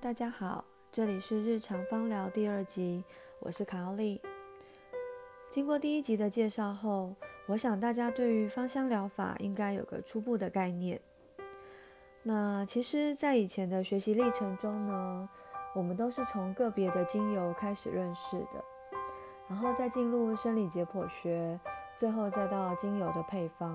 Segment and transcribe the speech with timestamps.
[0.00, 3.02] 大家好，这里是日常芳疗第二集，
[3.40, 4.20] 我是卡奥利。
[5.48, 7.14] 经过第一集的介绍后，
[7.46, 11.00] 我想大家对于芳香疗法应该有个初步的概念。
[12.24, 15.28] 那其实，在以前的学习历程中呢，
[15.74, 18.62] 我们都是从个别的精油开始认识的，
[19.48, 21.58] 然后再进入生理解剖学，
[21.96, 23.74] 最后再到精油的配方。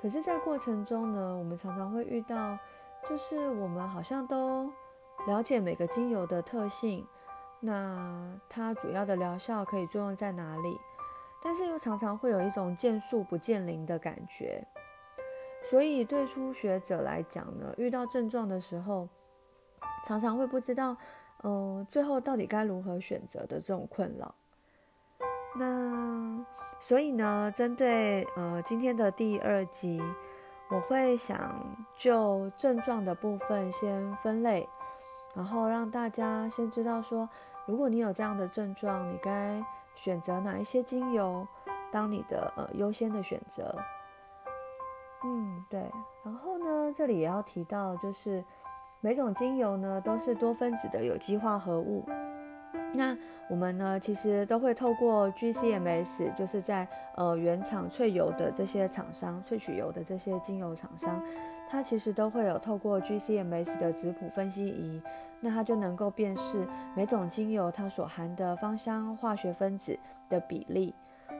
[0.00, 2.56] 可是，在过程中呢，我们常常会遇到，
[3.08, 4.70] 就是我们好像都
[5.26, 7.06] 了解每个精油的特性，
[7.60, 10.78] 那它主要的疗效可以作用在哪里，
[11.42, 14.66] 但是又常常会有一种见树不见林的感觉。
[15.62, 19.08] 所以，对初学者来讲呢，遇到症状的时候，
[20.06, 20.96] 常常会不知道，
[21.42, 24.34] 嗯，最后到底该如何选择的这种困扰。
[25.54, 26.42] 那
[26.80, 30.02] 所以呢，针对呃今天的第二集，
[30.70, 34.66] 我会想就症状的部分先分类，
[35.34, 37.28] 然后让大家先知道说，
[37.66, 39.64] 如果你有这样的症状，你该
[39.94, 41.46] 选择哪一些精油
[41.92, 43.76] 当你的呃优先的选择。
[45.22, 45.90] 嗯，对。
[46.24, 48.44] 然后呢，这里也要提到，就是
[49.00, 52.04] 每种精油呢都是多分子的有机化合物。
[52.92, 53.16] 那
[53.48, 61.22] 我们呢，其实都会透过 GCMS，就是在呃原厂萃油的这些厂商萃取油的这些精油厂商，
[61.70, 65.00] 它其实都会有透过 GCMS 的质谱分析仪，
[65.40, 69.96] 那它就能够辨识每种精油它所含的芳香化学分子
[70.28, 70.94] 的比例。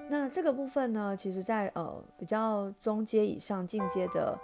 [0.08, 4.38] 那这个部分呢，其实在呃比较中阶以上进阶的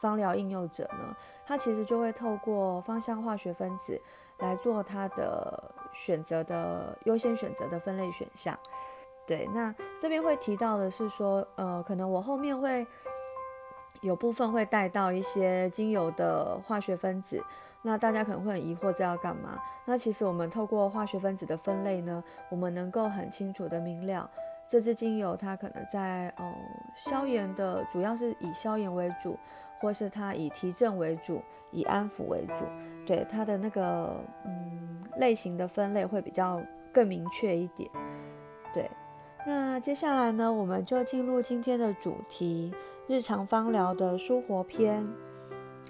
[0.00, 3.98] 芳疗应用者呢，它其实就会透过芳香化学分子
[4.38, 5.72] 来做它的。
[5.92, 8.56] 选择的优先选择的分类选项，
[9.26, 12.86] 对，那这边会提到的是说，呃，可能我后面会
[14.02, 17.42] 有部分会带到一些精油的化学分子，
[17.82, 19.58] 那大家可能会很疑惑这要干嘛？
[19.84, 24.30] 那其实我们透过化学分子的分类呢，我们能够很清楚的明了
[24.68, 26.54] 这支精油它可能在呃
[26.94, 29.38] 消炎的，主要是以消炎为主，
[29.80, 32.64] 或是它以提振为主，以安抚为主，
[33.06, 34.88] 对它的那个嗯。
[35.16, 37.90] 类型的分类会比较更明确一点，
[38.72, 38.88] 对。
[39.44, 42.72] 那接下来呢，我们就进入今天的主题——
[43.10, 45.04] 日常芳疗的舒活篇。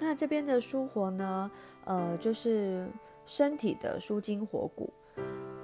[0.00, 1.50] 那这边的舒活呢，
[1.84, 2.88] 呃，就是
[3.26, 4.90] 身体的舒筋活骨。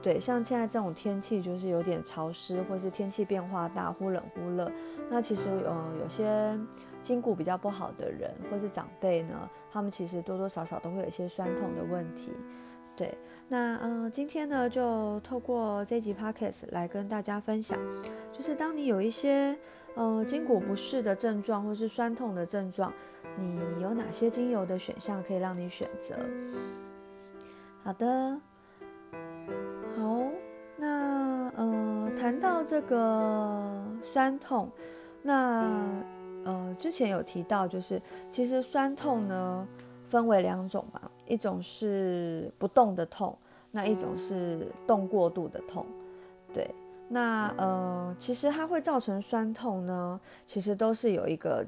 [0.02, 4.70] 对，像现在这种天气，就是有点潮湿，或是天气变化大，忽冷忽热。
[5.08, 6.54] 那其实，嗯，有些
[7.00, 12.30] 筋骨比较不好的人，或是长辈呢，他们其实多多少少都会有一些酸痛的问题。
[12.94, 13.16] 对。
[13.48, 17.78] 那嗯，今天呢，就透过这集 podcast 来跟大家分享，
[18.30, 19.56] 就是当你有一些
[19.96, 22.92] 呃筋骨不适的症状，或是酸痛的症状，
[23.36, 26.14] 你有哪些精油的选项可以让你选择？
[27.82, 28.40] 好的，
[29.96, 30.30] 好，
[30.76, 34.70] 那呃，谈到这个酸痛，
[35.22, 35.68] 那
[36.44, 39.66] 呃，之前有提到，就是其实酸痛呢
[40.08, 41.00] 分为两种嘛。
[41.28, 43.36] 一种是不动的痛，
[43.72, 45.84] 那一种是动过度的痛，
[46.54, 46.70] 对，
[47.08, 51.64] 那呃，其实它会造成酸痛呢，其实都是有一个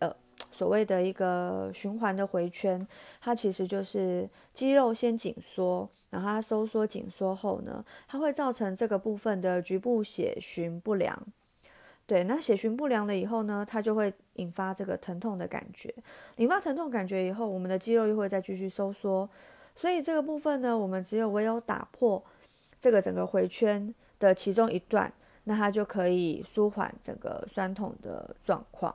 [0.00, 0.12] 呃
[0.50, 2.86] 所谓的一个循环的回圈，
[3.20, 11.24] 它其实就是肌肉先紧缩，然后它收缩紧缩后呢，它会造成这个部分的局部血循不良。
[12.06, 15.94] 对，那血循不良了以后呢，它就会引发这个疼痛的感觉，
[16.36, 19.30] 引发疼痛感觉以后，我们的肌肉又会再继续收缩，
[19.74, 22.22] 所以这个部分呢，我们只有唯有打破
[22.78, 25.12] 这个整个回圈的其中一段，
[25.44, 28.94] 那它就可以舒缓整个酸痛的状况。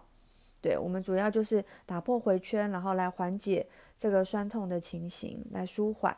[0.61, 3.65] 对，我们主要就是打破回圈，然后来缓解
[3.97, 6.15] 这个酸痛的情形，来舒缓。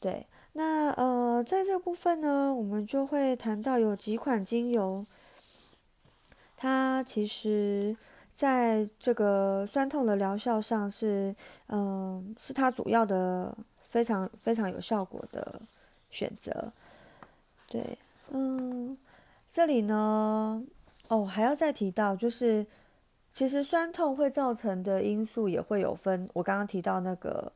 [0.00, 5.04] 对，那呃，在这部分呢，我们就会谈到有几款精油。
[6.56, 7.94] 它其实
[8.34, 11.34] 在这个酸痛的疗效上是，
[11.68, 15.60] 嗯，是它主要的非常非常有效果的
[16.08, 16.72] 选择。
[17.68, 17.98] 对，
[18.30, 18.96] 嗯，
[19.50, 20.62] 这里呢，
[21.08, 22.66] 哦，还要再提到，就是
[23.32, 27.52] 其实酸痛会造成的因素也会有分，我刚刚提到那个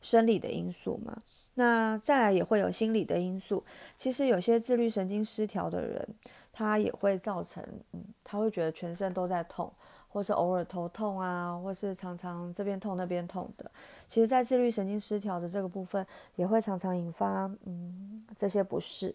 [0.00, 1.16] 生理的因素嘛，
[1.54, 3.64] 那再来也会有心理的因素。
[3.96, 6.08] 其实有些自律神经失调的人。
[6.52, 9.72] 他也会造成，嗯，他会觉得全身都在痛，
[10.08, 13.70] 或是偶尔头痛啊，或是常常这边痛那边痛的。
[14.08, 19.14] 其实，在自律神经失调的这个部分，也会常常引发，嗯，这些不适。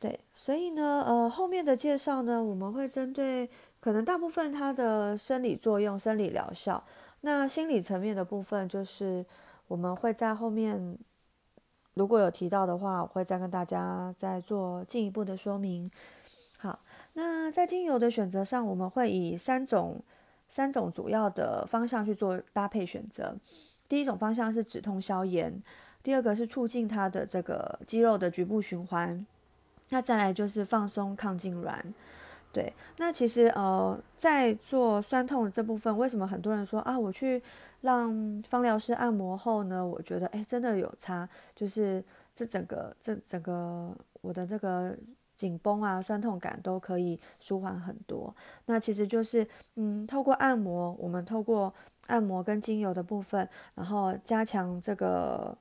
[0.00, 3.48] 对，所以呢，呃，后面的介绍呢，我们会针对
[3.80, 6.82] 可能大部分它的生理作用、生理疗效。
[7.20, 9.22] 那心理层面的部分，就是
[9.68, 10.96] 我们会在后面
[11.92, 15.90] 如果有提到的话，我会再跟大家再做进一步的说明。
[16.58, 16.80] 好，
[17.12, 20.02] 那在精油的选择上，我们会以三种
[20.48, 23.36] 三种主要的方向去做搭配选择。
[23.86, 25.62] 第一种方向是止痛消炎，
[26.02, 29.26] 第二个是促进它的这个肌肉的局部循环，
[29.90, 31.78] 那再来就是放松抗痉挛。
[32.52, 37.40] 对，那其实呃，在做酸痛的这部分，为什么很多人说啊，我去
[37.82, 39.86] 让芳疗师按摩后呢？
[39.86, 42.04] 我觉得哎，真的有差，就是
[42.34, 44.96] 这整个这整个我的这个
[45.36, 48.34] 紧绷啊、酸痛感都可以舒缓很多。
[48.66, 49.46] 那其实就是
[49.76, 51.72] 嗯，透过按摩，我们透过
[52.08, 55.56] 按摩跟精油的部分，然后加强这个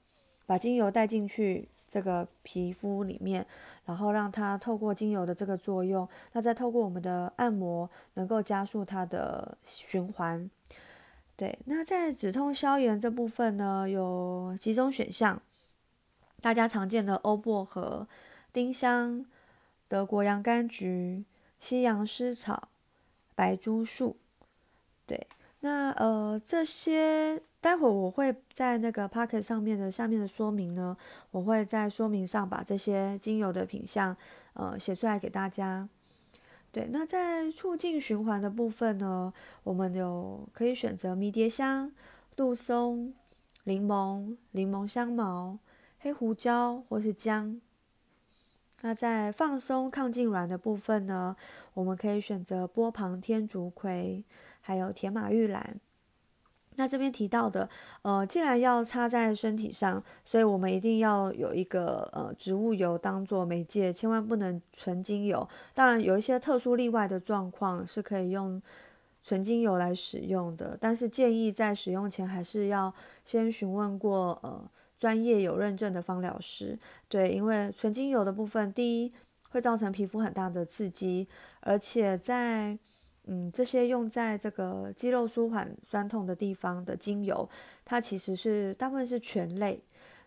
[0.48, 1.70] 把精油带进去。
[1.90, 3.46] 这个皮肤里面，
[3.86, 10.50] 然后让它透过精油的这个作用，那再透过我们的按摩，能够加速它的循环。
[11.36, 15.42] 对，那在止痛消炎这部分呢，有几种选项，
[16.42, 18.08] 大家常见的欧薄荷、
[18.54, 19.26] 丁香、
[19.88, 21.24] 德国洋甘菊、
[21.60, 22.68] 西洋蓍草、
[23.36, 24.18] 白珠树。
[25.08, 25.28] 对，
[25.62, 27.42] 那呃这些。
[27.62, 30.96] 待会我会在那个 Pocket 上面的下面的说明呢，
[31.32, 34.16] 我会在说明上把这些精油的品相，
[34.54, 35.90] 呃，写出来给大家。
[36.72, 39.34] 对，那在促进循环的部分呢，
[39.64, 41.92] 我们有可以选择迷迭香、
[42.34, 43.14] 杜松、
[43.66, 45.60] 柠檬、柠檬香茅、
[46.00, 47.60] 黑胡椒或是姜。
[48.82, 51.36] 那在放松抗痉挛的部分呢，
[51.74, 54.24] 我们可以选择波旁天竺葵，
[54.70, 55.80] 还有铁马玉兰。
[56.76, 57.68] 那这边提到的，
[58.04, 65.50] 呃，既然要插在身体上，所以我们一定要有一个呃植物油当做媒介，千万不能纯精油。
[65.74, 68.62] 当然，有一些特殊例外的状况是可以用
[69.24, 72.94] 纯精油来使用的，但是建议在使用前还是要
[73.26, 74.64] 先询问过呃
[75.00, 76.78] 专业有认证的芳疗师。
[77.08, 79.12] 对，因为纯精油的部分，第一
[79.50, 81.28] 会造成皮肤很大的刺激，
[81.62, 82.78] 而且在
[83.32, 87.48] 嗯，这些用在这个肌肉舒缓酸痛的地方的精油，
[87.86, 89.80] 它其实是大部分是醛类，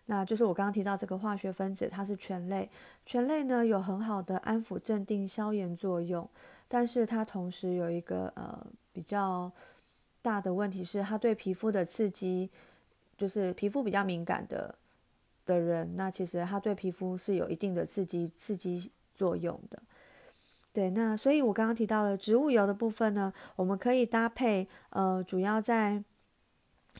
[0.05, 2.69] 那就是我刚刚提到这个化学分子，它是醛类。
[3.05, 6.25] 醛类呢有很好的安抚、镇定、消炎作用，
[6.69, 9.51] 但是它同时有一个呃比较
[10.21, 12.49] 大的问题是，它对皮肤的刺激，
[13.17, 14.73] 就是皮肤比较敏感的
[15.45, 19.83] 的人，那其实它对皮肤是有一定的刺激刺激作用的。
[20.73, 26.03] 对，那所以我刚刚提到的植物油的部分呢，我们可以搭配呃，主要在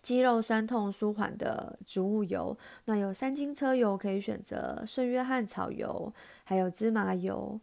[0.03, 2.55] 肌肉酸痛舒缓的植物油。
[2.85, 7.59] 那有三金车油可以选择，圣约翰草油，还有芝麻油。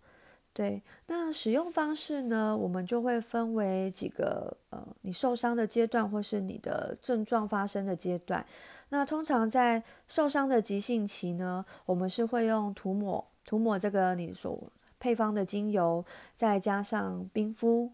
[0.53, 8.45] 对，那使用方式呢，我们就会分为几个呃，你受伤的阶段或是你的症状发生的阶段。
[8.89, 14.61] 那通常在受伤的急性期呢，我们是会用涂抹涂抹这个你所。
[15.01, 16.05] 配方的精油，
[16.37, 17.91] 再加上冰敷。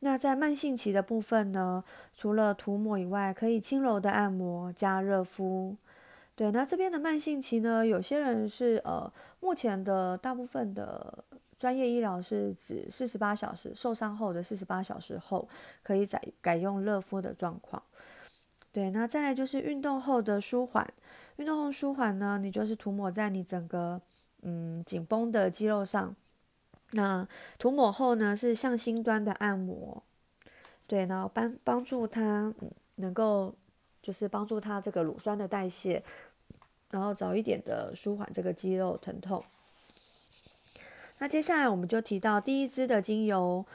[0.00, 1.82] 那在慢性期的部分呢，
[2.14, 5.76] 除了涂抹以外，可以轻柔的按摩加热敷。
[6.34, 9.10] 对，那这边的慢性期呢，有些人是呃，
[9.40, 11.24] 目前的大部分的
[11.58, 15.48] 专业医疗是指四十八小时受伤后的四十八小时后，
[15.82, 17.82] 可以改改用热敷的状况。
[18.70, 20.86] 对，那再来就是运动后的舒缓。
[21.36, 23.98] 运动后舒缓呢，你就是涂抹在你整个
[24.42, 26.14] 嗯紧绷的肌肉上。
[26.92, 27.26] 那
[27.58, 30.02] 涂抹后呢，是向心端的按摩，
[30.86, 32.54] 对，然后帮帮助它
[32.96, 33.54] 能够
[34.00, 36.02] 就是帮助它这个乳酸的代谢，
[36.90, 39.44] 然后早一点的舒缓这个肌肉疼痛。
[41.18, 43.66] 那接下来我们就提到第一支的精油，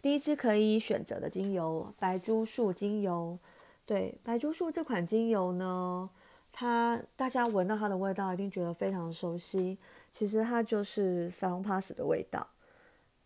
[0.00, 3.38] 第一支可以选择的精油白珠树精油。
[3.84, 6.10] 对，白珠树这款精油呢，
[6.58, 9.76] 它大家闻到它的味道一定觉得非常熟悉。
[10.10, 12.48] 其实它就是沙龙 pass 的味道，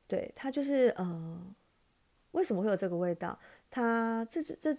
[0.08, 1.40] 对，它就是呃，
[2.32, 3.38] 为什么会有这个味道？
[3.70, 4.76] 它这这这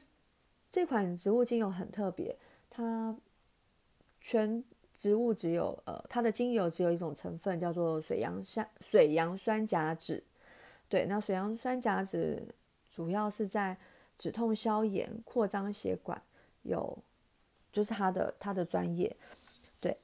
[0.69, 2.37] 这款植物精油很特别，
[2.69, 3.15] 它
[4.19, 4.61] 全
[4.93, 10.21] 植物只有呃，它的精油只有一种成分叫做水杨酸水杨酸甲酯，
[10.89, 12.37] 对，那水杨酸甲酯
[12.93, 13.77] 主要是在
[14.17, 16.21] 止痛消炎、扩张血管，
[16.63, 16.97] 有
[17.71, 19.15] 就是它的它的专业。
[19.79, 19.97] 对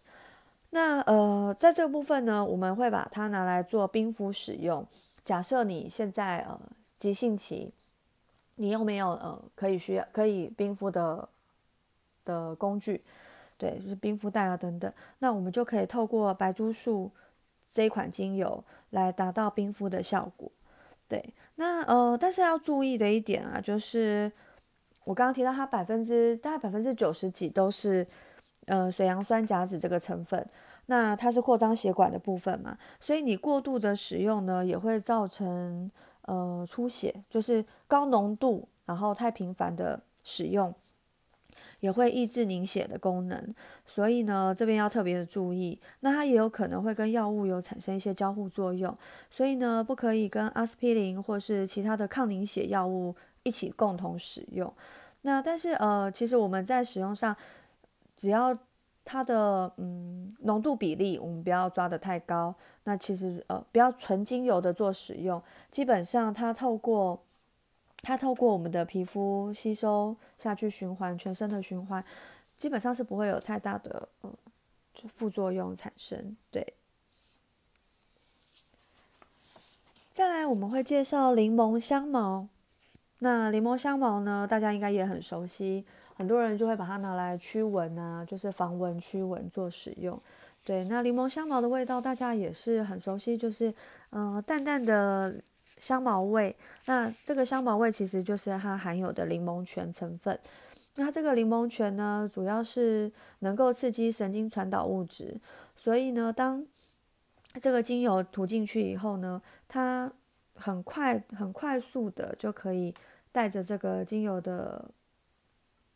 [0.70, 4.86] 那呃，在这个部分呢，我们会把它拿来做冰敷使用。
[5.24, 6.60] 假设你现在呃
[7.00, 7.72] 急性期，
[8.56, 11.28] 你又没有呃可以需要可以冰敷的
[12.26, 13.04] 的工具，
[13.58, 17.12] 对，就是冰敷袋啊等等，那我们就可以透过白珠树
[17.72, 20.52] 这一款精油来达到冰敷的效果。
[21.08, 24.30] 对，那呃，但是要注意的一点啊，就是
[25.08, 28.06] 我刚刚提到它百分之大概百分之九十几都是
[28.66, 30.46] 呃水杨酸甲酯这个成分，
[30.88, 35.90] 那它是扩张血管的部分嘛，所以你过度的使用呢，也会造成
[36.24, 40.74] 呃出血，就是高浓度，然后太频繁的使用。
[41.80, 45.80] 也会抑制凝血的功能，所以呢，这边要特别的注意。
[46.02, 48.96] 那它也有可能会跟药物有产生一些交互作用，
[49.32, 53.16] 所以呢，不可以跟阿司匹林或是其他的抗凝血药物
[53.48, 54.72] 一起共同使用。
[55.22, 57.36] 那但是呃，其实我们在使用上，
[58.16, 58.58] 只要
[59.06, 62.54] 它的嗯浓度比例，我们不要抓得太高。
[62.84, 67.24] 那其实呃，不要纯精油的做使用，基本上它透过。
[68.04, 72.02] 它透过我们的皮肤吸收下去，循环全身的循环，
[72.56, 74.32] 基本上是不会有太大的呃
[75.10, 76.38] 副作用产生。
[76.52, 76.76] 对。
[80.14, 82.48] 再来，我们会介绍柠檬香茅。
[83.20, 90.20] 那柠檬香茅呢，大家应该也很熟悉，很多人就会把它拿来驱蚊啊，就是防蚊驱蚊做使用。
[90.64, 93.74] 对，那柠檬香茅的味道大家也是很熟悉，就是
[94.10, 95.36] 呃淡淡的。
[95.80, 96.56] 香茅味，
[96.88, 100.36] 那这个香茅味其实就是它含有的柠檬醛成分。
[100.96, 105.40] 那它这个柠檬醛呢，主要是能够刺激神经传导物质，
[105.76, 106.66] 所以呢，当
[107.62, 110.12] 这个精油涂进去以后呢，它
[110.58, 112.94] 很快、很快速的就可以
[113.32, 114.90] 带着这个精油的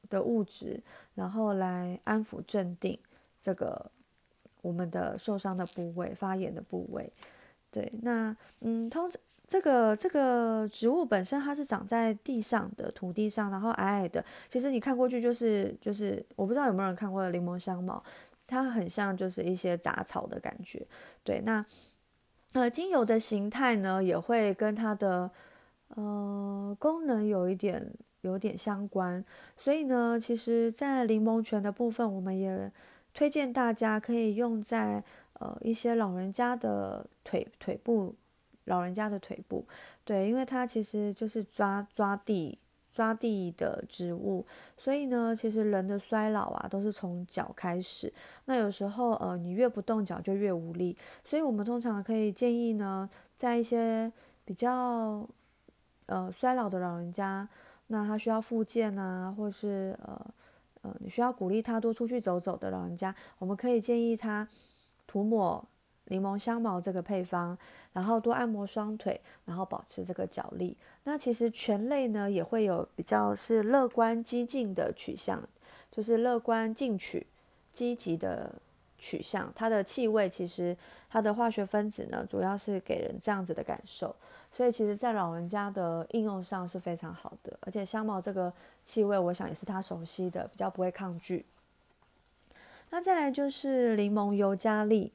[0.09, 0.81] 的物质，
[1.15, 2.97] 然后来安抚、镇定
[3.41, 3.91] 这个
[4.61, 7.11] 我们的受伤的部位、发炎的部位。
[7.69, 9.19] 对，那嗯，通常。
[9.47, 14.23] 这个这个植物本身它是长在地上的土地上，然后矮矮的。
[14.47, 18.01] 其实你看过去就是就是，我不知道有没有人看过的柠檬香茅，
[18.47, 20.87] 它很像就是一些杂草的感觉。
[21.21, 21.65] 对，那
[22.53, 25.31] 呃精油的形态呢也会跟它的
[25.95, 27.91] 呃功能有一点
[28.21, 29.23] 有点相关。
[29.57, 32.71] 所以呢，其实，在柠檬泉的部分，我们也
[33.13, 35.03] 推荐大家可以用在
[35.33, 38.15] 呃一些老人家的腿腿部。
[38.65, 39.65] 老人家的腿部，
[40.05, 42.59] 对，因为它其实就是抓抓地、
[42.91, 44.45] 抓地的植物，
[44.77, 48.11] 所以呢，其实人的衰老啊，都是从脚开始。
[48.45, 54.11] 那有时候，呃，你越不动脚就越无力，所以我们通常可以建议呢，在一些
[54.43, 55.25] 比较
[56.07, 57.47] 呃衰老的老人家，
[57.87, 60.33] 那他需要复健啊，或是呃
[60.81, 64.47] 呃，你需要鼓励他多出去走走的老人家，我们可以建议他
[65.07, 65.65] 涂抹。
[66.11, 67.57] 柠檬香茅这个配方，
[67.93, 70.75] 然后多按摩双腿，然后保持这个脚力。
[71.05, 75.41] 那其实全类呢也会有比较是乐观激进的取向，
[75.89, 77.25] 就是乐观进取、
[77.71, 78.53] 积极的
[78.99, 79.51] 取向。
[79.55, 80.75] 它的气味其实
[81.09, 84.13] 它的化学分子呢，主要是给人这样子的感受。
[84.51, 87.57] 所以其实，在老人家的应用上是非常好的。
[87.61, 88.51] 而且香茅这个
[88.83, 91.45] 气味，我想也是他熟悉的，比较不会抗拒。
[92.89, 95.13] 那再来就是柠檬尤加利。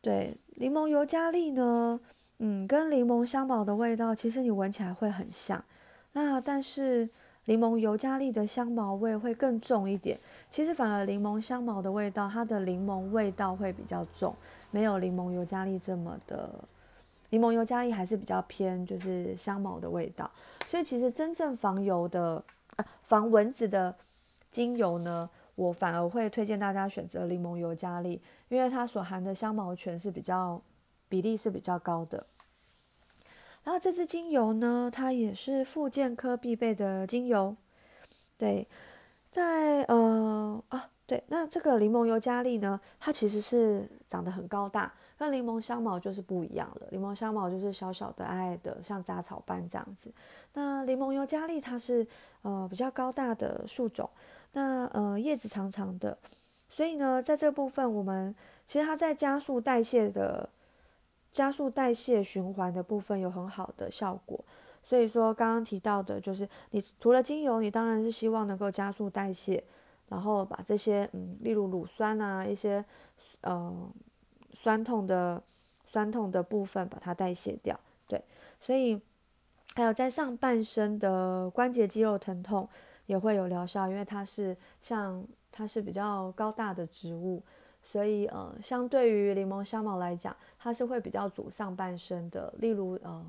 [0.00, 1.98] 对，柠檬尤加利呢，
[2.38, 5.62] 嗯，跟柠檬香茅的味道，其实你闻起来会很像。
[6.12, 7.08] 那但是
[7.46, 10.18] 柠檬尤加利的香茅味会更重一点。
[10.48, 14.34] 其实反而柠檬香茅的味道，它的柠檬味道会比较重，
[14.70, 16.48] 没有柠檬尤加利这么的。
[17.30, 20.30] 柠檬尤加利还是比较偏就是香茅的味道。
[20.68, 22.42] 所以其实真正防油的，
[22.76, 23.94] 呃，防蚊子的
[24.50, 25.28] 精油呢。
[25.58, 30.62] 我反而会推荐大家选择柠檬尤加利，因为它所含的香茅醛是比较
[31.08, 32.24] 比例是比较高的。
[33.64, 37.56] 然后这支精油呢，它也是复健科必备的精油。
[38.36, 38.68] 对，
[39.32, 46.86] 在呃啊对，那这个柠檬尤加利呢，它其实是长得很高大，跟柠檬香茅就是不一样了。
[46.92, 50.12] 柠檬香茅就是小小的矮矮的，像杂草般这样子。
[50.54, 52.06] 那柠檬尤加利它是
[52.42, 54.08] 呃比较高大的树种。
[54.58, 56.18] 那呃叶子长长的，
[56.68, 58.34] 所以呢，在这部分我们
[58.66, 60.48] 其实它在加速代谢的、
[61.30, 64.44] 加速代谢循环的部分有很好的效果。
[64.82, 69.62] 所以说刚刚提到的就是，你除了精油，你当然是希望能够加速代谢，
[70.08, 72.84] 然后把这些嗯，例如乳酸啊一些
[73.42, 73.72] 呃
[74.54, 75.40] 酸痛的
[75.86, 77.78] 酸痛的部分把它代谢掉。
[78.08, 78.20] 对，
[78.60, 79.00] 所以
[79.74, 82.68] 还有在上半身的关节肌肉疼痛。
[83.08, 87.42] 也会有疗效，因为它是像它是比较高大的植物，
[87.82, 92.52] 所以呃，相对于柠檬香茅来讲，它是会比较主上半身的。
[92.58, 93.24] 例如呃，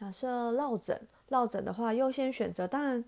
[0.00, 3.04] 假设落枕，落枕的话，优先选择当然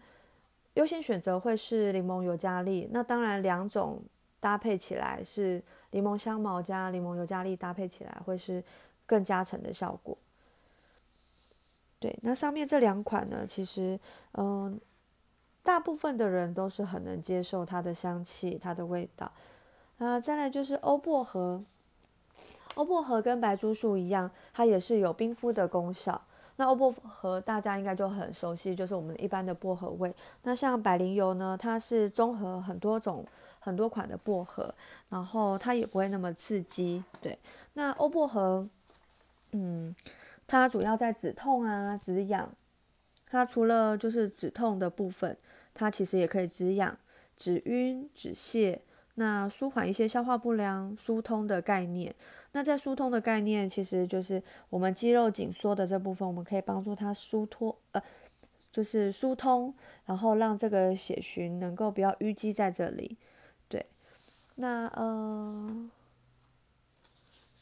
[0.75, 2.87] 优先选择会是柠檬尤加利。
[2.93, 4.03] 那当然两种
[4.39, 5.63] 搭配起来是
[5.93, 8.63] 柠檬香茅加柠檬尤加利搭配起来会是
[9.07, 10.15] 更加成的效果。
[11.99, 13.99] 对，那上面这两款呢，其实
[14.33, 14.79] 嗯。
[15.67, 19.31] 大部分的人都是很能接受它的香气、它的味道。
[19.99, 21.61] 啊，再来就是欧薄荷，
[22.77, 26.23] 欧薄荷跟白珠树一样，它也是有冰敷的功效。
[26.55, 30.15] 那欧薄荷大家应该就很熟悉，就是我们一般的薄荷味。
[30.45, 33.27] 那像百灵油呢，它是综合很多种、
[33.59, 34.73] 很多款的薄荷，
[35.09, 37.03] 然后它也不会那么刺激。
[37.21, 37.37] 对，
[37.75, 38.67] 那欧薄荷，
[39.51, 39.93] 嗯，
[40.47, 42.49] 它主要在止痛啊、止痒。
[43.29, 45.37] 它除了就是止痛的部分，
[45.77, 46.99] 它其实也可以止痒、
[47.37, 48.81] 止晕、止泻。
[49.19, 52.15] 那舒缓一些消化不良、疏通的概念。
[52.53, 58.03] 那在疏通的概念，其实就是我们肌肉紧缩的这部分，我们可以帮助它疏脱，呃，
[58.71, 63.17] 就是疏通，然后让这个血循能够不要淤积在这里。
[63.69, 63.87] 对，
[64.57, 65.91] 那呃，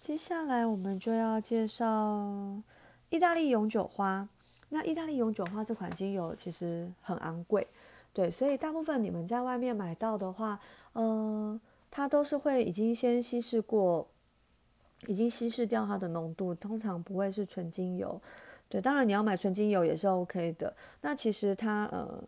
[0.01, 2.61] 接下来我们就要介绍
[3.11, 4.29] 意大利永久花。
[4.71, 7.65] 那意大利永久花这款精油其实很昂贵。
[8.15, 10.59] 对，所以大部分你们在外面买到的话，
[10.93, 14.07] 呃，它都是会已经先稀释过，
[15.09, 18.23] 已经稀释掉它的浓度，通常不会是纯精油。
[18.69, 20.73] 对，当然你要买纯精油也是 OK 的。
[21.01, 22.23] 那其实它呃，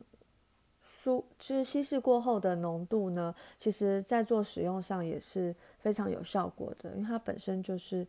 [0.82, 8.04] 疏就是稀释过后的浓度呢，其实在做使用上也是非常有效果的，因为它本身就是，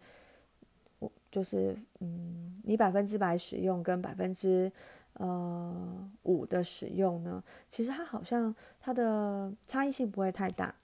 [0.98, 4.72] 我就是嗯，你百分之百使用跟百分之。
[5.20, 10.76] 呃，五的使用呢，其实它好像它的差异性不会太大，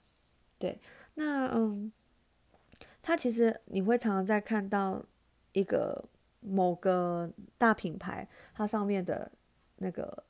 [0.58, 0.80] 对。
[1.14, 1.92] 那嗯，
[3.00, 5.00] 它其实你会常常在看到
[5.52, 6.04] 一个
[6.40, 9.30] 某个大品牌，它上面的
[9.76, 10.24] 那个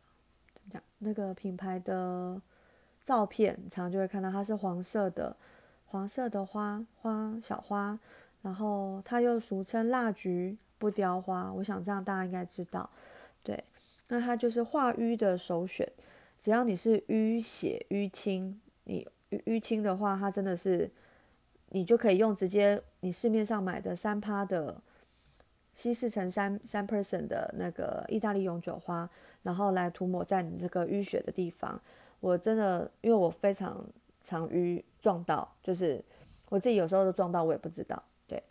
[0.53, 0.83] 怎么讲？
[0.99, 2.39] 那个品牌的
[3.03, 5.35] 照片，常常就会看到它是黄色的，
[5.87, 7.99] 黄色的花花小花，
[8.43, 12.91] 然后它又俗称蜡菊不雕花，我想这样大家应该知道，
[13.43, 13.65] 对。
[14.09, 15.91] 那它就是化瘀的首选，
[16.39, 20.91] 只要你是淤血淤青，你淤淤青的话，它真的是
[21.71, 24.81] 你就可以用直接你市面上买的三趴的
[25.73, 29.09] 稀释成三三 percent 的那个意大利永久花，
[29.43, 31.81] 然后来涂抹在你这个淤血的地方。
[32.21, 33.85] 我真的因为我非常
[34.23, 36.03] 常淤撞到，就是
[36.49, 38.01] 我自己有时候都撞到，我也不知道。
[38.29, 38.43] 对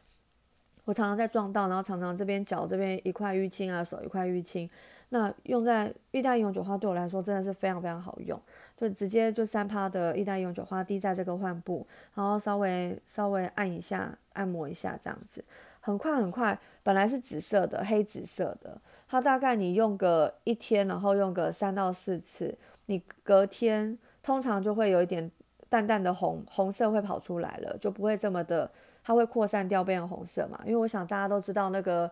[0.85, 4.69] 我常常在撞到，然后常常这边脚这边一块淤青啊，手一块淤青。
[5.13, 8.39] 那用在意大利永久花对我来说真的是非常非常好用，
[8.75, 15.45] 就直接就三趴的意大利永久花滴在这个患部，然后稍微稍微按一下，按摩一下这样子，
[15.79, 16.59] 很快很快。
[16.81, 18.75] 本来是紫色的，黑紫色的，
[19.07, 25.29] 它大概你用个一天，然后用个三到四次，你隔天通常就会有一点
[25.69, 28.67] 淡淡的红红色会跑出来了，就不会这么的，
[29.03, 30.59] 它会扩散掉变成红色嘛？
[30.65, 32.09] 因为我想大家都知道那个。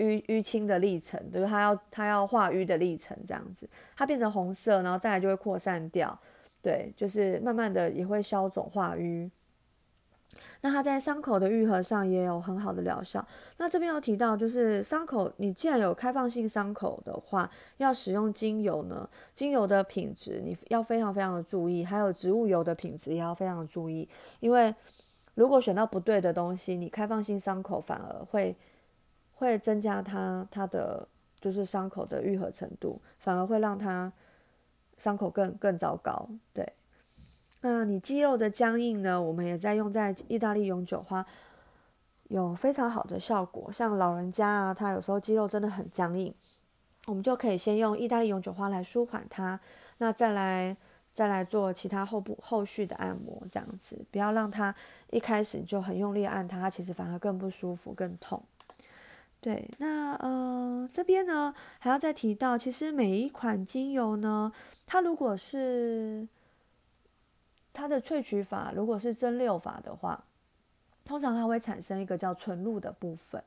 [0.00, 6.18] 淤淤青的历程，就是它要它要化瘀的历程，这样子，它变成红色，然后再来就会扩散掉，
[6.62, 9.30] 对，就是慢慢的也会消肿化瘀。
[10.62, 13.26] 那它在伤口的愈合上也有很好的疗效。
[13.56, 24.08] 那这边要提到，就是伤口，你既然有开放性伤口的话，要使用精油呢，精油的品质你要非常非常的注意，还有植物油的品质也要非常的注意，
[24.40, 24.74] 因为
[25.34, 28.56] 如果选到不对的东西，你开放性伤口反而会。
[29.40, 31.08] 会增加它它的
[31.40, 34.12] 就是伤口的愈合程度，反而会让它
[34.98, 36.28] 伤口更更糟糕。
[36.52, 36.74] 对，
[37.62, 39.20] 那你肌肉的僵硬呢？
[39.20, 41.24] 我们也在用在意大利永久花，
[42.24, 43.72] 有非常好的效果。
[43.72, 46.34] 像老人家啊，他有时候肌肉真的很僵硬，
[47.06, 49.58] 我们就可以先用意大利永久花来舒缓它，
[49.96, 50.76] 那再来
[51.14, 54.74] 再来做其他后部后续的按摩，这样子不要让它
[55.10, 58.42] 一开始就很用力按它，它其实反而更不舒服、更痛。
[59.40, 64.52] 对，那呃这边呢还要再提到，其实每一款精油呢，
[64.86, 66.28] 它如果是
[67.72, 70.22] 它的萃取法，如果是蒸馏法的话，
[71.06, 73.42] 通常它会产生一个叫纯露的部分。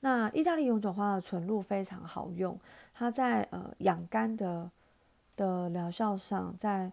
[0.00, 2.58] 那意大利永久花的纯露非常好用，
[2.94, 4.70] 它在呃养肝的
[5.34, 6.92] 的疗效上，在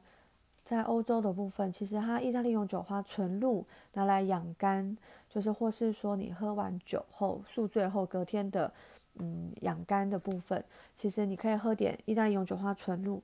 [0.66, 4.98] 在欧洲的部分，其实它意大利永久花纯露拿来养肝。
[5.30, 8.72] 就是，或是说你喝完酒后宿醉后隔天的，
[9.16, 10.64] 嗯，养肝的部分，
[10.96, 13.22] 其实你可以喝点意大利永久花纯露，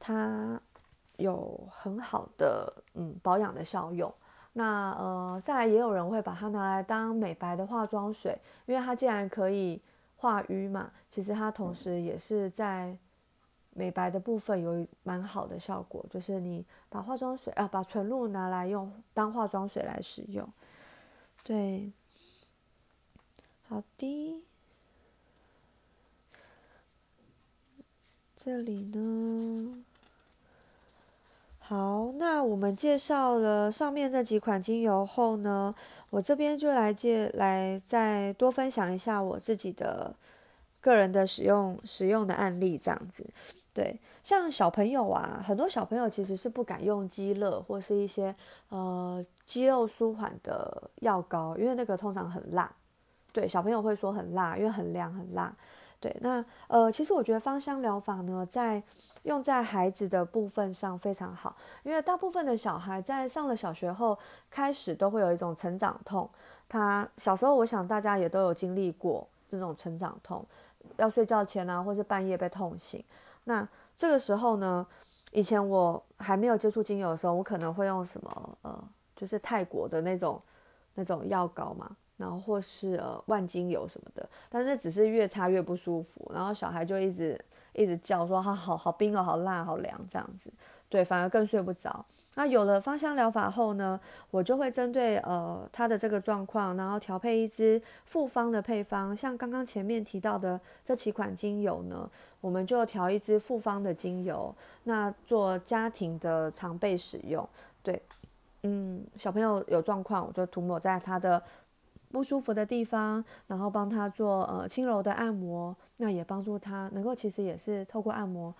[0.00, 0.60] 它
[1.18, 4.12] 有很好的嗯保养的效用。
[4.54, 9.80] 那呃，再来也有人会把它拿来当美白的化妆水，因为它既然可以
[10.16, 12.96] 化瘀嘛，其实它同时也是在
[13.74, 16.04] 美白的部分有蛮好的效果。
[16.08, 20.48] 就是你把化妆水啊，把纯露拿来用当化妆水来使用。
[21.42, 21.92] 对，
[23.68, 24.42] 好的，
[28.36, 29.84] 这里呢，
[31.58, 35.74] 好，那我们介绍了上面这几款精油后呢，
[36.10, 40.14] 我这边就来介来再多分享一下我自己的
[40.80, 43.26] 个人的使用使用的案例，这样子。
[43.74, 48.32] 对，像小朋友啊，很多小朋友其实是不敢用肌乐或是一些
[48.68, 52.72] 呃肌肉舒缓的药膏，因为那个通常很辣。
[53.32, 55.52] 对，小朋友会说很辣，因为很凉很辣。
[55.98, 58.80] 对，那呃，其实我觉得芳香疗法呢，在
[59.24, 64.16] 用在孩子的部分上非常好，因为大部分的小孩在上了小学后
[64.50, 66.30] 开始都会有一种成长痛。
[66.68, 70.46] 他小时候，我想大家也都有经历过这种成长痛，
[70.98, 73.02] 要睡觉前啊，或是半夜被痛醒。
[73.44, 74.86] 那这个时候呢，
[75.32, 80.40] 以前我还没有接触精油的时候，我可能会用什么呃，就是泰国的那种
[80.94, 81.96] 那种药膏嘛。
[82.16, 87.36] 然后或是呃万精油什么的，但是只是越擦越不舒服，然后小孩就一直
[87.72, 90.48] 一直叫说他好好冰哦，好辣，好凉这样子，
[90.94, 92.06] 对，反而更睡不着。
[92.36, 93.98] 那有了芳香疗法后呢，
[94.30, 102.08] 我就会针对呃他的这个状况，然后调配一支复方的配方，像刚刚前面提到的这几款精油呢，
[102.40, 104.54] 我们就调一支复方的精油，
[104.84, 107.44] 那做家庭的常备使用。
[107.82, 108.00] 对，
[108.62, 111.42] 嗯，小朋友有状况，我就涂抹在他的。
[112.12, 118.54] 不舒服的地方，然后帮他做呃轻柔的按摩，那也帮助他能够其实也是透过按摩，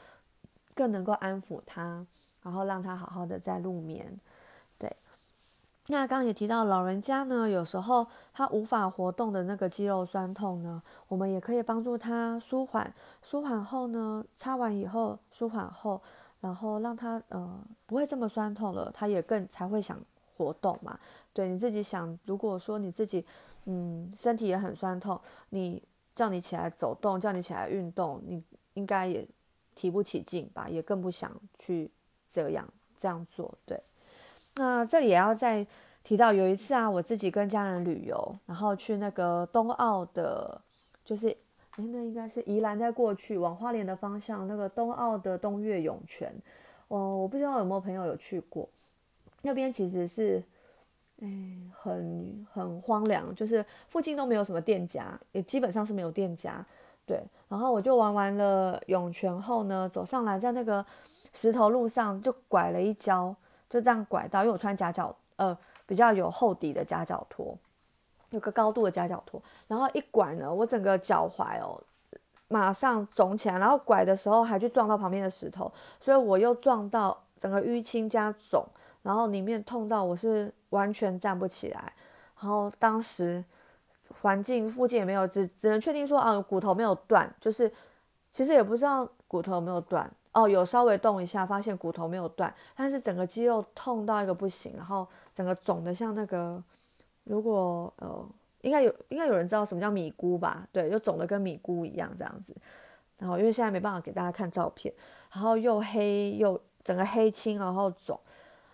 [0.75, 2.05] 更能够安抚他，
[2.45, 4.17] 然后让他好好的在入眠。
[4.79, 4.97] 对，
[5.89, 16.01] 那刚刚也提到老人家呢，有时候他无法活动的那个肌肉酸痛呢，我们也可以帮助他舒缓，舒缓后呢，擦完以后舒缓后，
[16.41, 19.99] 然后让他呃不会这么酸痛了，他也更才会想
[20.37, 20.99] 活动嘛。
[21.33, 23.25] 对你自己想，如果说你自己，
[23.65, 25.83] 嗯，身体也很酸痛，你
[26.15, 28.43] 叫你起来走动，叫你起来运动，你
[28.75, 29.27] 应该也
[29.75, 31.91] 提不起劲吧，也更不想去
[32.35, 32.69] 这样
[32.99, 33.57] 这样做。
[33.65, 33.81] 对，
[34.57, 35.65] 那这里也要再
[36.03, 40.61] 提到，有一次啊，我自己跟家人旅游，然后去那个冬奥的，
[41.05, 41.29] 就是，
[41.77, 46.35] 哎，那应该是宜兰在过去往花莲的方向，那个冬奥的东岳涌泉，
[46.89, 48.69] 哦，我不知道有没有朋友有去过，
[49.43, 50.43] 那边其实是。
[51.19, 56.63] 嗯，很很荒凉，就是附近都没有什么店家，也基本上是没有店家。
[57.07, 60.85] 对，然后我就玩完了涌泉后呢，走上来在那个
[61.33, 63.35] 石头路上就拐了一跤，
[63.69, 67.57] 就这样拐到，因为我穿夹脚，呃，比较有厚底的夹脚拖，
[68.31, 71.81] 有个高度的夹脚拖，然后一拐呢，我整个脚踝哦，
[72.49, 78.65] 马上肿起来，然后拐的时候还去撞到旁边的石头，所以我又撞到整个淤青加肿。
[79.03, 81.93] 然后里面痛到我是完全站不起来，
[82.41, 83.45] 然后当时
[84.23, 87.71] 环境附近也没有，只只能确定说啊骨头没有断，就是
[88.33, 96.63] 其实也不知道骨头有没有断哦，有稍微动一下发现骨头没有断，但是整个肌肉痛到一个不行，然后整个肿的像那个
[97.25, 98.27] 如果呃
[98.63, 100.67] 应该有应该有人知道什么叫米菇吧？
[100.73, 102.55] 对，就肿的跟米菇一样这样子，
[103.19, 104.93] 然后因为现在没办法给大家看照片，
[105.33, 108.19] 然后又黑又整个黑青，然后肿。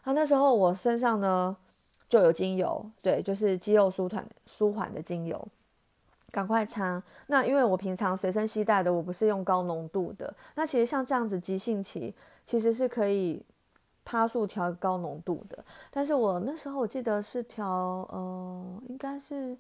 [0.03, 1.55] 啊，那时候我身上呢
[2.11, 5.49] 就有精油，对，就是肌肉舒缓舒缓的精油，
[6.33, 7.01] 赶快擦。
[7.29, 10.35] 那因为我平常随身携带的，我不是用高浓度的。
[10.57, 12.13] 那其实像这样子急性期，
[12.45, 13.41] 其实是可以
[14.05, 15.65] 趴数调高浓度的。
[15.89, 17.67] 但是我那时候我记得是调，
[18.11, 19.57] 呃，应该是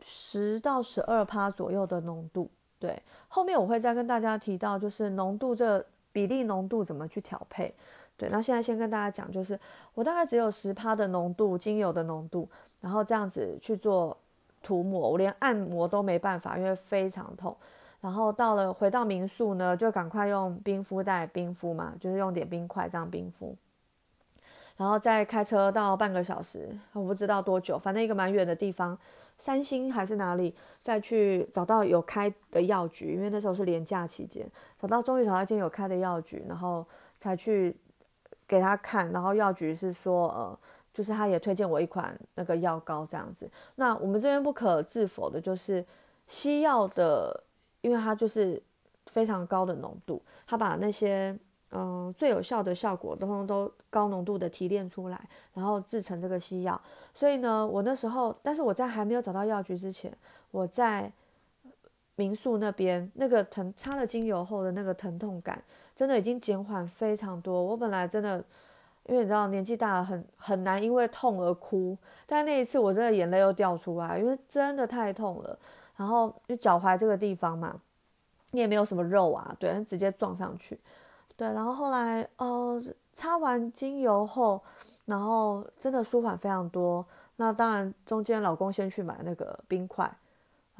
[0.00, 2.48] 十到十二趴左右的浓度。
[2.78, 7.74] 对，后面我会再跟大家提到，就是浓度这比例浓度怎么去调配。
[8.22, 9.58] 对，那现在先跟大家讲，就是
[9.94, 12.48] 我大概只有十趴的浓度，精油的浓度，
[12.80, 14.16] 然后这样子去做
[14.62, 17.56] 涂抹，我连按摩都没办法，因为非常痛。
[18.00, 23.56] 然后到了回到民宿呢，就赶快用冰敷袋冰敷嘛，就是用点冰块这样冰敷。
[24.76, 28.96] 然后再开车到半个小时，我不知道多久，反正一个蛮远的地方，
[29.36, 34.48] 三星还是哪里，再去找到有开的药局，因为那时候是连假期间，
[34.80, 36.86] 找到终于找到一间有开的药局，然后
[37.18, 37.76] 才去。
[38.52, 40.58] 给他看，然后药局是说，呃，
[40.92, 43.50] 就是他也推荐我一款那个药膏这样子。
[43.76, 45.82] 那我们这边不可置否的就是
[46.26, 47.44] 西药的，
[47.80, 48.62] 因为它就是
[49.06, 51.34] 非常高的浓度，它把那些
[51.70, 55.18] 嗯最有效的效果都都高浓度的提炼出来，
[55.54, 56.78] 然后制成这个西药。
[57.14, 60.14] 所以呢，我那时候，但是我在还没有找到药局之前，
[60.50, 61.10] 我在
[62.16, 65.62] 民宿那边那个疼擦了精油后的那个疼痛感。
[65.94, 67.62] 真的已经减缓非常多。
[67.62, 68.42] 我本来真的，
[69.06, 71.96] 因为你知道年纪大了，很很难因为痛而哭。
[72.26, 75.56] 但那一次我真的眼泪又掉出来，因为真的太痛了。
[75.94, 77.78] 然后就脚踝这个地方嘛，
[78.52, 80.76] 你也没有什么肉啊，对，直接撞上去。
[81.36, 84.60] 对，然后后来呃擦完精油后，
[85.04, 87.04] 然后真的舒缓非常多。
[87.36, 90.10] 那当然中间老公先去买那个冰块，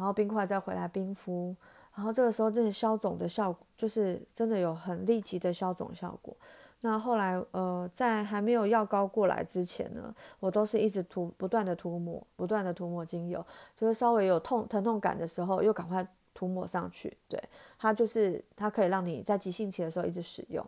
[0.03, 1.55] 然后冰块再回来冰敷，
[1.95, 6.37] 然后这个时候真的消肿的效果，就是真的有很立即的消肿效果。
[6.81, 17.17] 那后来，呃，在还没有药膏过来之前呢，我都是一直涂，不断的涂抹，不断的涂抹精油，就是稍微有痛疼痛感的时候，又赶快涂抹上去。
[17.29, 17.41] 对，
[17.79, 20.67] 它就是它可以让你在急性期的时候一直使用。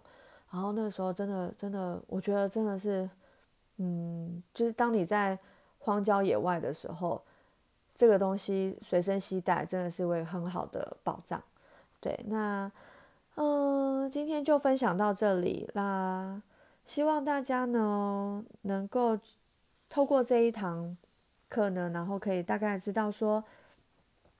[0.53, 3.11] 然后那个时候真的真的，我觉得真的是，
[3.79, 5.37] 嗯，就是当你在
[5.81, 7.20] 荒郊野外的时候，
[7.94, 11.42] 这个东西随身携带真的是为很好的保障。
[12.00, 12.70] 对，那。
[13.37, 16.40] 嗯，今天就分享到这里啦。
[16.85, 19.18] 希望大家呢能够
[19.90, 20.96] 透过这一堂
[21.48, 23.42] 课呢，然后可以大概知道说，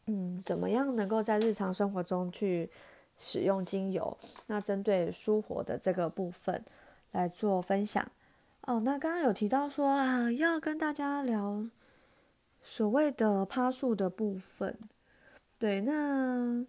[0.07, 2.71] 嗯，怎么样能够在日常生活中去
[3.19, 4.17] 使用精油。
[4.47, 6.65] 那针对舒活的这个部分
[7.11, 8.07] 来做分享。
[8.61, 11.67] 哦，那刚刚有提到说啊，要跟大家聊
[12.65, 14.77] 所谓的趴数的部分。
[15.59, 16.67] 对，那。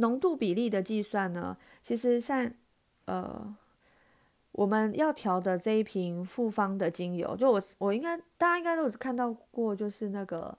[0.00, 2.48] 浓度比例的计算呢，其实像，
[3.06, 3.52] 呃，
[4.52, 10.56] 我们要调的这一瓶复方的精油，就我我应该大家应该都有看到过，就是那个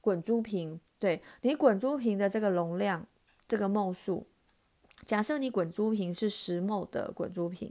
[0.00, 3.06] 滚珠瓶，对你滚珠瓶的这个容量，
[3.46, 4.26] 这个梦数，
[5.04, 7.70] 假设你滚珠瓶是十梦的滚珠瓶，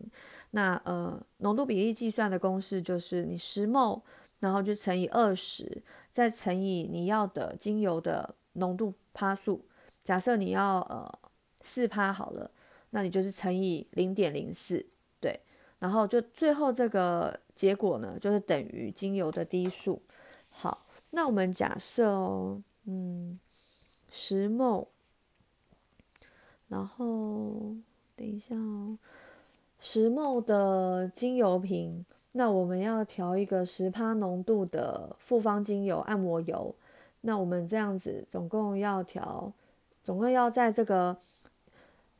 [0.52, 4.00] 那呃浓度比例计算的公式就是你十梦，
[4.44, 9.64] 然后就乘以二十，再乘以你要的精油的浓度趴数。
[10.04, 11.20] 假设你要呃
[11.62, 12.52] 四趴好了，
[12.90, 14.86] 那你就是乘以零点零四，
[15.22, 15.40] 对，
[15.80, 20.02] 然后就最后这个结果呢，就是等于精油的滴数。
[20.50, 23.40] 好，那我们假设哦，嗯，
[24.10, 24.86] 石墨，
[26.68, 27.74] 然后
[28.18, 28.98] 等一下哦，
[29.80, 36.76] 石墨的精油瓶，那我们要调一个十趴浓度的复方精油按摩油，
[37.22, 39.52] 那我们这样子总共要调。
[40.04, 41.18] 总共要在这个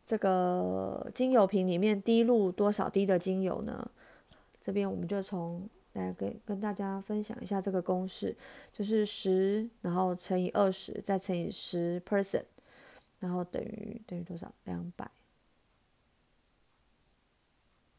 [0.06, 3.92] 这个精油瓶里面滴入多少滴的精油呢？
[4.62, 8.34] 这边我们就从来跟跟大家分享一下这个公式，
[8.72, 12.46] 就是十，然后乘以二十，再乘以十 percent，
[13.20, 14.50] 然后等于等于多少？
[14.64, 15.12] 两百，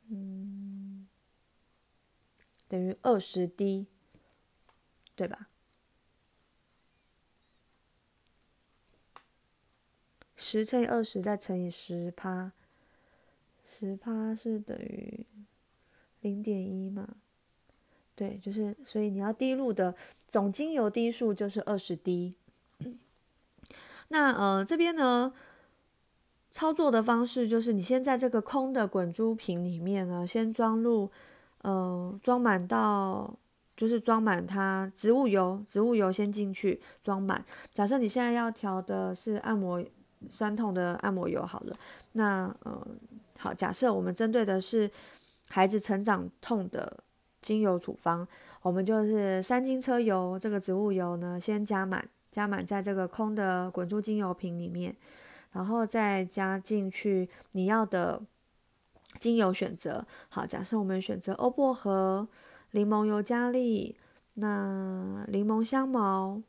[0.08, 0.63] 嗯，
[2.74, 3.86] 等于二十滴，
[5.14, 5.46] 对吧？
[10.34, 12.50] 十乘以二十再乘以十趴，
[13.64, 15.24] 十趴是等于
[16.20, 17.14] 零点一嘛？
[18.16, 19.94] 对，就是所以你要滴入的
[20.28, 22.34] 总精油滴数就是二十滴。
[24.08, 25.32] 那呃这边呢，
[26.50, 31.12] 操作的方式就是你先在这个空的滚珠瓶里面呢，先装入，
[31.64, 33.36] 呃装满到
[33.76, 37.44] 就是装满它植物油，植物油先进去装满。
[37.72, 39.84] 假设你现在要调的是按摩。
[40.32, 41.76] 酸痛的按摩油好了，
[42.12, 42.86] 那呃
[43.38, 44.90] 好，假设我们针对的是
[45.50, 47.04] 孩子成长痛的
[47.42, 48.26] 精油处方，
[48.62, 54.96] 我们就是三金车油这个植物油呢，先加满，加满在这个空的滚珠精油瓶里面，
[55.52, 58.22] 然后再加进去你要的
[59.18, 60.06] 精油选择。
[60.28, 62.26] 好，假设我们选择欧薄荷、
[62.72, 63.96] 柠檬尤加利、
[64.34, 66.42] 那柠檬香茅。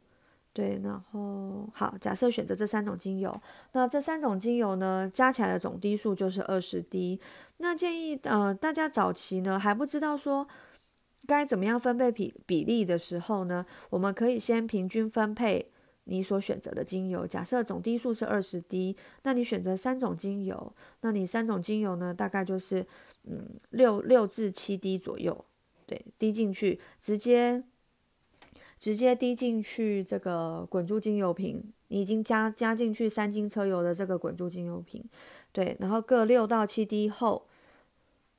[0.54, 3.38] 对，然后好，假设选择这三种精油，
[3.74, 7.20] 那这三种精油呢，加起来的总滴数就是二十滴。
[7.58, 10.48] 那建议呃，大家早期呢还不知道说
[11.28, 15.70] 该怎么样分配比比例的时候呢，我们可以先平均分配
[16.06, 17.28] 你所选择的精油。
[17.28, 22.86] 假设总滴数是二十滴，那你选择三种精油，那你三种精油呢，大概就是
[23.26, 25.46] 嗯六六至七滴左右，
[25.86, 27.64] 对，滴进去直接。
[28.78, 35.02] 直接滴进去这个滚珠精油瓶，你已经加加进去三斤车油的这个滚珠精油瓶，
[35.54, 37.48] 对，然后各六到七滴后，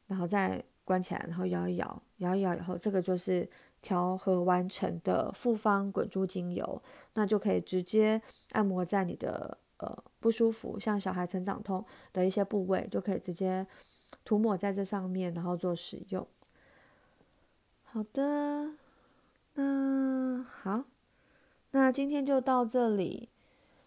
[0.08, 3.48] 然后再关起来，然后摇一摇，摇一摇以后，这个就是
[3.86, 6.82] 调和完成的复方滚珠精油，
[7.14, 8.20] 那就可以直接
[8.52, 13.66] 按摩在你的呃不舒服，像小孩成长痛的一些部位，就可以直接
[14.24, 16.26] 涂抹在这上面，然后做使用。
[17.84, 18.74] 好的。
[19.58, 20.84] 那好，
[21.70, 23.30] 那今天就到这里。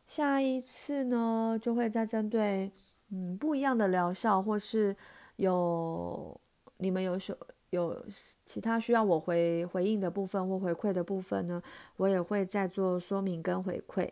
[0.08, 2.72] 下一次呢，就会再针对
[3.12, 4.98] 嗯不一样的疗效，或是
[5.36, 6.36] 有
[6.78, 7.38] 你们有什
[7.70, 8.06] 有
[8.46, 11.62] 其他需要我回回应的部分或回馈的部分呢，
[11.98, 14.10] 我也会再做说明跟回馈。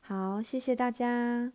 [0.00, 1.52] 好，谢谢大家。